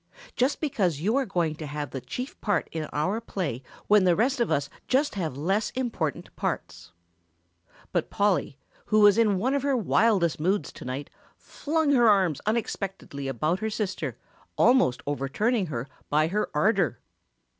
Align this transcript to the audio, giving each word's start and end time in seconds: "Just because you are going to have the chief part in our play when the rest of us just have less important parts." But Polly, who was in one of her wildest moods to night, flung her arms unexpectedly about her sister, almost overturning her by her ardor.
"Just 0.35 0.59
because 0.59 0.99
you 0.99 1.15
are 1.15 1.27
going 1.27 1.53
to 1.57 1.67
have 1.67 1.91
the 1.91 2.01
chief 2.01 2.41
part 2.41 2.67
in 2.71 2.89
our 2.91 3.21
play 3.21 3.61
when 3.85 4.03
the 4.03 4.15
rest 4.15 4.39
of 4.39 4.49
us 4.49 4.67
just 4.87 5.13
have 5.13 5.37
less 5.37 5.69
important 5.75 6.35
parts." 6.35 6.91
But 7.91 8.09
Polly, 8.09 8.57
who 8.87 9.01
was 9.01 9.19
in 9.19 9.37
one 9.37 9.53
of 9.53 9.61
her 9.61 9.77
wildest 9.77 10.39
moods 10.39 10.71
to 10.71 10.85
night, 10.85 11.11
flung 11.37 11.91
her 11.91 12.09
arms 12.09 12.41
unexpectedly 12.47 13.27
about 13.27 13.59
her 13.59 13.69
sister, 13.69 14.17
almost 14.57 15.03
overturning 15.05 15.67
her 15.67 15.87
by 16.09 16.29
her 16.29 16.49
ardor. 16.51 16.97